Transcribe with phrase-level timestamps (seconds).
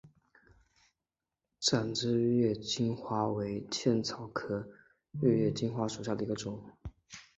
[1.59, 4.67] 展枝玉叶金花为茜草科
[5.21, 6.59] 玉叶金花属下的一个种。